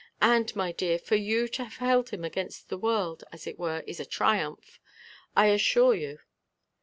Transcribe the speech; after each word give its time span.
And, 0.23 0.55
my 0.55 0.71
dear, 0.71 0.97
for 0.97 1.13
you 1.13 1.47
to 1.49 1.63
have 1.63 1.75
held 1.77 2.09
him 2.09 2.23
against 2.23 2.69
the 2.69 2.77
world, 2.79 3.23
as 3.31 3.45
it 3.45 3.59
were, 3.59 3.83
is 3.85 3.99
a 3.99 4.03
triumph, 4.07 4.79
I 5.35 5.49
assure 5.49 5.93
you. 5.93 6.17